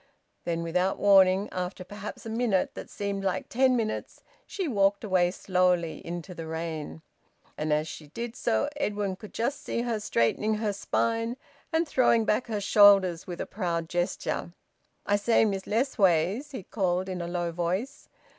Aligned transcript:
Then 0.45 0.63
without 0.63 0.97
warning, 0.97 1.47
after 1.51 1.83
perhaps 1.83 2.25
a 2.25 2.29
minute 2.31 2.73
that 2.73 2.89
seemed 2.89 3.23
like 3.23 3.49
ten 3.49 3.75
minutes, 3.75 4.23
she 4.47 4.67
walked 4.67 5.03
away, 5.03 5.29
slowly, 5.29 6.01
into 6.03 6.33
the 6.33 6.47
rain. 6.47 7.03
And 7.55 7.71
as 7.71 7.87
she 7.87 8.07
did 8.07 8.35
so, 8.35 8.67
Edwin 8.77 9.15
could 9.15 9.31
just 9.31 9.63
see 9.63 9.81
her 9.83 9.99
straightening 9.99 10.55
her 10.55 10.73
spine 10.73 11.37
and 11.71 11.87
throwing 11.87 12.25
back 12.25 12.47
her 12.47 12.59
shoulders 12.61 13.27
with 13.27 13.39
a 13.39 13.45
proud 13.45 13.87
gesture. 13.89 14.53
"I 15.05 15.17
say, 15.17 15.45
Miss 15.45 15.67
Lessways!" 15.67 16.49
he 16.49 16.63
called 16.63 17.07
in 17.07 17.21
a 17.21 17.27
low 17.27 17.51
voice. 17.51 18.09